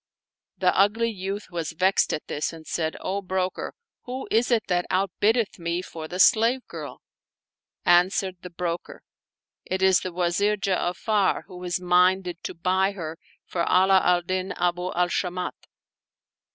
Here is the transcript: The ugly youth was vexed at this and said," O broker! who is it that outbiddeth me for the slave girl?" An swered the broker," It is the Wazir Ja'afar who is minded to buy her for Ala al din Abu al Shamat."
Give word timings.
The 0.57 0.75
ugly 0.75 1.11
youth 1.11 1.51
was 1.51 1.73
vexed 1.73 2.11
at 2.11 2.25
this 2.25 2.51
and 2.51 2.65
said," 2.65 2.97
O 3.01 3.21
broker! 3.21 3.75
who 4.05 4.27
is 4.31 4.49
it 4.49 4.63
that 4.65 4.87
outbiddeth 4.89 5.59
me 5.59 5.83
for 5.83 6.07
the 6.07 6.17
slave 6.19 6.65
girl?" 6.65 7.03
An 7.85 8.07
swered 8.09 8.41
the 8.41 8.49
broker," 8.49 9.03
It 9.73 9.83
is 9.83 9.99
the 9.99 10.11
Wazir 10.11 10.57
Ja'afar 10.57 11.43
who 11.45 11.63
is 11.63 11.79
minded 11.79 12.43
to 12.45 12.55
buy 12.55 12.93
her 12.93 13.19
for 13.45 13.61
Ala 13.61 14.01
al 14.03 14.23
din 14.23 14.53
Abu 14.53 14.91
al 14.91 15.07
Shamat." 15.09 15.53